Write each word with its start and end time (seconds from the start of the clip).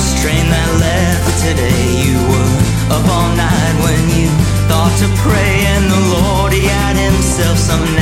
first 0.00 0.22
train 0.22 0.48
that 0.48 0.70
left 0.80 1.44
today. 1.44 1.84
You 2.04 2.16
were 2.32 2.56
up 2.96 3.04
all 3.16 3.30
night 3.36 3.76
when 3.84 4.02
you 4.16 4.28
thought 4.68 4.94
to 5.02 5.08
pray, 5.20 5.54
and 5.76 5.84
the 5.92 6.02
Lord, 6.16 6.52
He 6.52 6.64
had 6.64 6.96
Himself 6.96 7.58
some. 7.58 7.99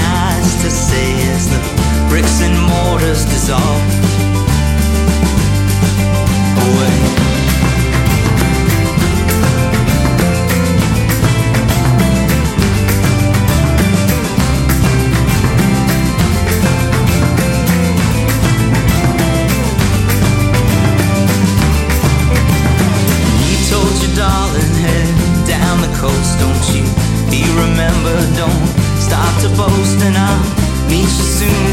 coast. 25.98 26.38
Don't 26.38 26.64
you 26.74 26.84
be 27.30 27.42
remembered? 27.58 28.28
Don't 28.36 28.66
stop 28.98 29.32
to 29.42 29.48
boast, 29.56 29.98
and 30.06 30.16
I'll 30.16 30.88
meet 30.88 31.02
you 31.02 31.26
soon. 31.38 31.67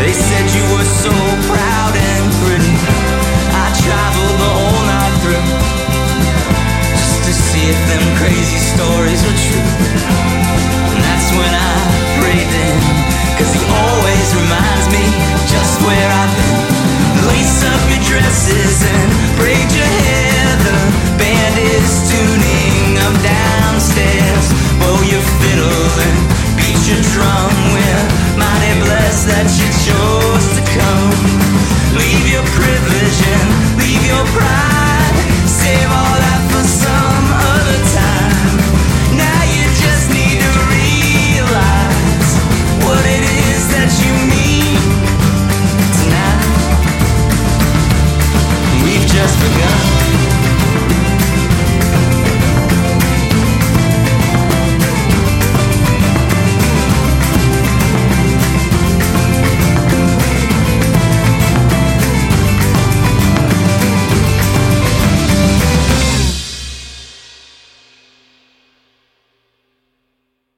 They 0.00 0.14
said 0.14 0.46
you 0.56 0.62
were 0.74 0.84
so 0.84 1.10
proud. 1.46 1.59